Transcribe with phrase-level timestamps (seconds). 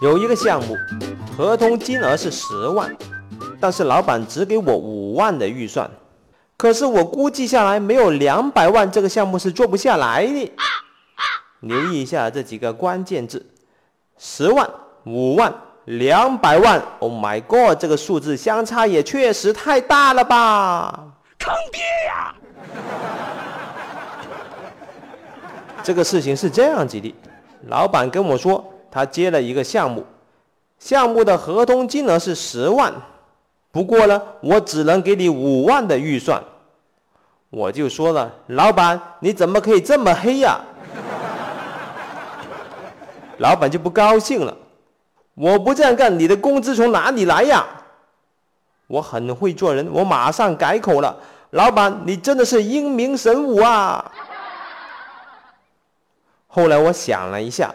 [0.00, 0.76] 有一个项目，
[1.36, 2.94] 合同金额是十万，
[3.58, 5.90] 但是老板只给我五万的预算，
[6.56, 10.52] 可是我估计下来没有两百万，这个项目是做不下来的。
[11.60, 13.44] 留意一下这几个关键字：
[14.18, 14.68] 十万、
[15.04, 15.52] 五万、
[15.86, 16.82] 两百万。
[16.98, 21.04] Oh my god，这个数字相差也确实太大了吧！
[21.38, 22.34] 坑爹呀！
[25.82, 27.14] 这个事情是这样子的，
[27.68, 28.62] 老板跟我说，
[28.96, 30.06] 他接了一个项目，
[30.78, 32.90] 项目的合同金额是十万，
[33.70, 36.42] 不过呢，我只能给你五万的预算。
[37.50, 40.58] 我就说了，老板，你怎么可以这么黑呀？
[43.36, 44.56] 老板就不高兴了，
[45.34, 47.66] 我不这样干，你的工资从哪里来呀？
[48.86, 51.14] 我很会做人，我马上改口了，
[51.50, 54.10] 老板，你真的是英明神武啊！
[56.46, 57.74] 后来我想了一下，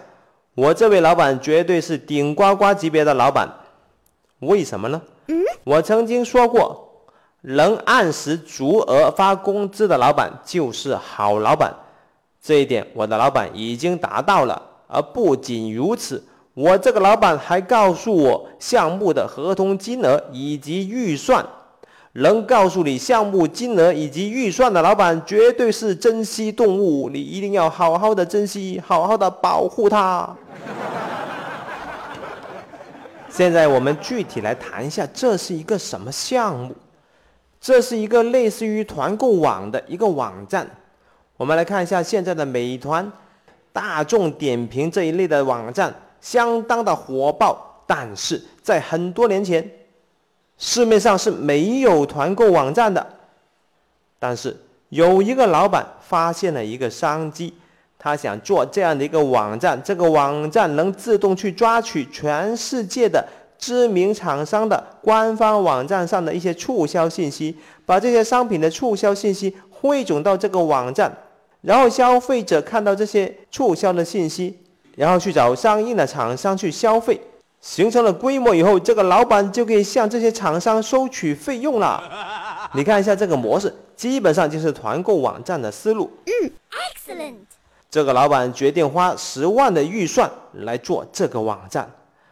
[0.56, 3.50] 我这位老板绝对是顶呱呱级别的老板，
[4.40, 5.02] 为什么呢？
[5.64, 7.06] 我曾经说过，
[7.42, 11.74] 能按时足额发工资的老板就是好老板，
[12.42, 14.62] 这一点我的老板已经达到了。
[14.88, 16.22] 而不仅如此，
[16.54, 21.46] 我这个老板还告诉我项目的合同金额以及预算。
[22.14, 30.36] 能告诉你项目金额以及预算的老板，绝对是珍稀动物，你一定要好好的珍惜，好好的保护它。
[33.30, 36.76] 现在我们具体来谈一下，这是一个什么项目？
[37.62, 40.70] 这是一个类似于团购网的一个网站。
[41.38, 43.10] 我们来看一下现在的美团、
[43.72, 47.84] 大众点评这一类的网站，相当的火爆。
[47.88, 49.66] 但是在很多年前。
[50.64, 53.06] 市面上是没有团购网站的，
[54.20, 54.56] 但是
[54.90, 57.52] 有一个老板发现了一个商机，
[57.98, 71.12] 他想做这样的一个网站，这个网站能自动去抓取全世界的知名厂商的官方网站上的一些促销信息，把这些商品的促销信息汇总到这个网站，
[71.62, 74.60] 然后消费者看到这些促销的信息，
[74.96, 77.20] 然后去找相应的厂商去消费。
[77.62, 82.04] 形成了规模以后，这个老板就可以向这些厂商收取费用了。
[82.74, 86.12] 你看一下这个模式，基本上就是团购网站的思路。
[86.26, 87.36] 嗯，excellent。
[87.90, 91.90] 这个老板决定花十万的预算来做这个网站，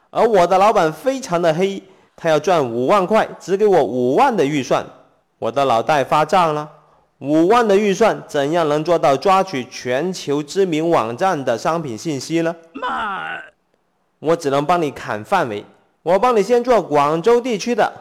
[0.10, 1.84] 而我的老板非常的黑，
[2.16, 4.86] 他要赚五万块，只给我五万的预算。
[5.38, 6.68] 我的脑袋发胀了，
[7.20, 12.56] 五万的预算怎样能做到抓取全球知名网站的商品信息呢？
[12.74, 13.49] 妈！
[14.20, 15.66] 我只能帮你砍范围，
[16.04, 17.92] 我帮你先做广州地区的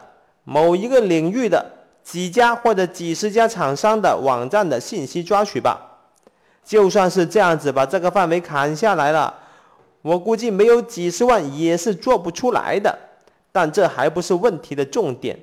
[0.43, 1.65] 某一个领域的
[2.03, 5.79] 几家或者几十家厂商的网站的信息抓取吧。
[6.65, 9.33] 就算是这样子把这个范围砍下来了，
[10.01, 12.95] 我估计没有几十万也是做不出来的。
[13.51, 15.35] 但这还不是问题的重点，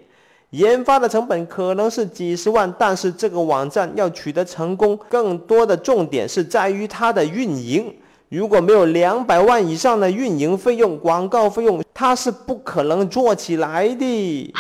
[0.51, 7.93] 研发的成本可能是几十万，但是这个网站要取得成功，更多的重点是在于它的运营。
[8.29, 14.53] 如果没有两百万以上的运营费用、广告费用，它是不可能做起来的。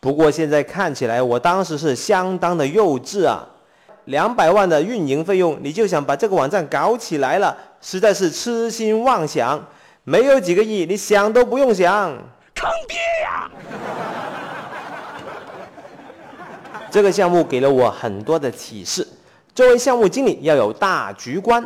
[0.00, 3.48] 不过现在看起来，我当时是相当的幼稚啊！
[4.06, 9.64] 两百万的运营费用，你就想把这个网站搞起来了，实在是痴心妄想。
[10.04, 12.10] 没有几个亿，你想都不用想。
[12.54, 13.50] 坑爹呀！
[16.90, 19.06] 这个项目给了我很多的启示。
[19.54, 21.62] 作为项目经理，要有大局观，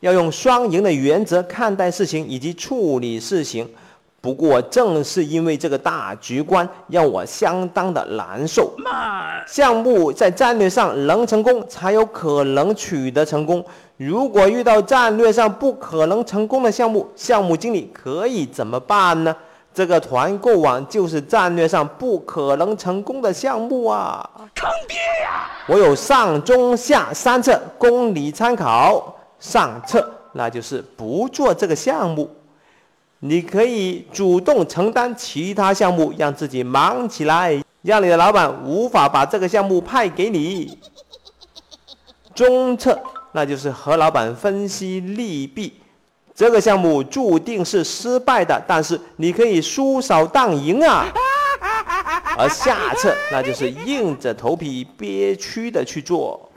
[0.00, 3.68] 要用双赢的原则看待事情以及处理事情。
[4.20, 8.72] 不过，正是因为这个大局观，让我相当的难受。
[9.48, 13.64] 项目在战略上能成功，才有可能取得成功。
[13.96, 19.34] 如果遇到战略上不可能成功的项目，项目经理可以怎么办呢？
[19.74, 24.28] 这个团购网就是战略上不可能成功的项目啊！
[24.54, 25.48] 坑爹呀！
[25.66, 29.16] 我有上中下三策供你参考。
[29.40, 32.30] 上策那就是不做这个项目，
[33.18, 40.78] 你可以主动承担其他项目，让自己忙起来，让你的老板无法把这个项目派给你。
[42.34, 42.98] 中策
[43.32, 45.81] 那就是和老板分析利弊。
[46.42, 51.06] 这个项目注定是失败的，但是你可以输少当赢啊。
[52.36, 56.50] 而下策那就是硬着头皮憋屈的去做。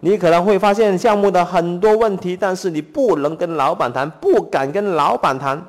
[0.00, 5.62] 你可能会发现项目的很多问题，但是你不能跟老板谈，不敢跟老板谈，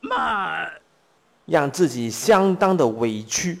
[0.00, 0.66] 妈，
[1.46, 3.60] 让自己相当的委屈。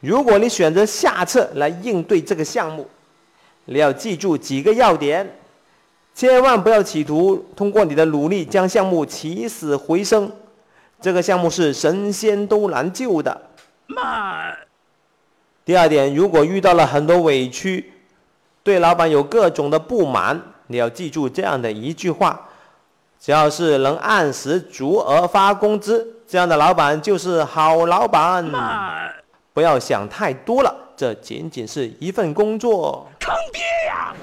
[0.00, 2.88] 如果你选择下策来应对这个项目，
[3.66, 5.36] 你要记住几个要点。
[6.14, 10.30] 千万不要企图通过你的努力将项目起死回生，
[11.00, 13.40] 这个项目是神仙都难救的。
[13.86, 14.56] 慢。
[15.64, 17.92] 第二点，如果遇到了很多委屈，
[18.62, 22.48] 对老板有各种的不满，你要记住这样的一句话：
[23.18, 28.44] 只要是能按时足额发工资，这样的老板就是好老板。
[28.44, 29.12] 慢。
[29.52, 33.06] 不要想太多了，这仅仅是一份工作。
[33.18, 34.14] 坑爹呀！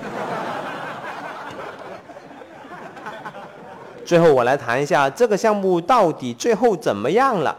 [4.08, 7.54] 最后，我来谈一下这个项目到底最后怎么样了。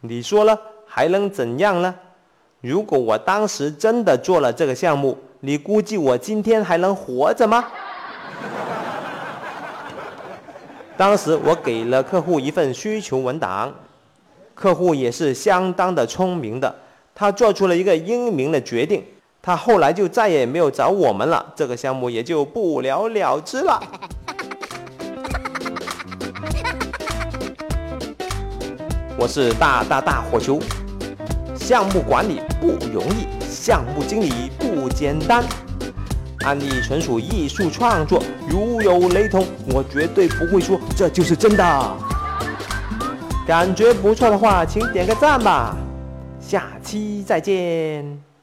[0.00, 0.58] 你说呢？
[0.88, 1.94] 还能怎样呢？
[2.60, 7.64] 如果我当时真的做了这个项目，你估计我今天还能活着吗？
[10.98, 13.72] 当时我给了客户一份需求文档，
[14.52, 16.74] 客户也是相当的聪明的，
[17.14, 19.04] 他做出了一个英明的决定，
[19.40, 23.80] 他后来就再也没有找我们了，这个项目也就不了了之了。
[29.18, 30.60] 我是大大大火球。
[31.54, 35.42] 项目管理不容易，项目经理不简单。
[36.44, 41.96] 案例纯属艺术创作，如有雷同，我绝对不会说这就是真的。
[43.46, 45.74] 感觉不错的话，请点个赞吧。
[46.38, 48.35] 下期再见。